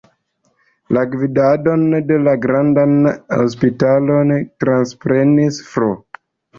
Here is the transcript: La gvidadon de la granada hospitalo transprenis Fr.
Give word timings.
La 0.97 1.03
gvidadon 1.11 1.83
de 2.13 2.19
la 2.29 2.35
granada 2.47 3.15
hospitalo 3.45 4.21
transprenis 4.67 5.65
Fr. 5.73 5.93